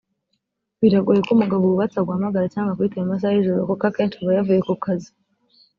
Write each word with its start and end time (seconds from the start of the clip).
Biragoye 0.81 1.19
ko 1.25 1.31
umugabo 1.33 1.63
wubatse 1.65 1.95
aguhamagara 1.97 2.51
cyangwa 2.53 2.71
ngo 2.71 2.75
akwitabe 2.81 3.01
mu 3.03 3.11
masaha 3.13 3.33
y’ijoro 3.33 3.59
kuko 3.69 3.83
akenshi 3.87 4.17
aba 4.19 4.35
yavuye 4.37 4.59
ku 4.67 4.73
kazi 4.83 5.11